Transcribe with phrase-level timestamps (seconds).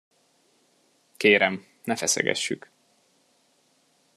[1.17, 2.69] Kérem, ne feszegessük!